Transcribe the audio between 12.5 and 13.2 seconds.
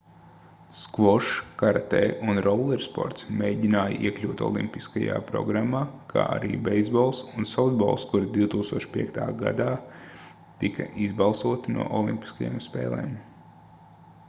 spēlēm